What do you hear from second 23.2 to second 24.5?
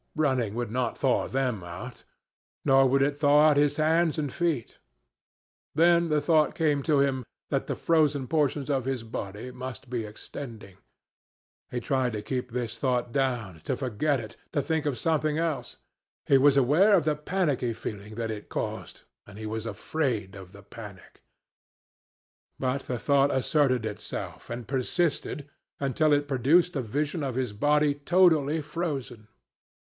asserted itself,